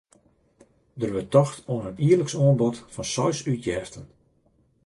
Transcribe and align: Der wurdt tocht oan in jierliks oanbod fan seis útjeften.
Der 0.99 1.11
wurdt 1.15 1.33
tocht 1.35 1.59
oan 1.73 1.87
in 1.89 1.99
jierliks 2.07 2.35
oanbod 2.43 2.75
fan 2.93 3.09
seis 3.13 3.39
útjeften. 3.53 4.05